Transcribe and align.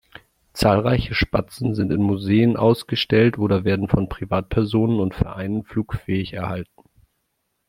Zahlreiche 0.53 1.13
Spatzen 1.13 1.75
sind 1.75 1.91
in 1.93 2.01
Museen 2.01 2.57
ausgestellt 2.57 3.37
oder 3.37 3.63
werden 3.65 3.87
von 3.87 4.09
Privatpersonen 4.09 4.99
und 4.99 5.13
Vereinen 5.13 5.63
flugfähig 5.63 6.33
erhalten. 6.33 6.89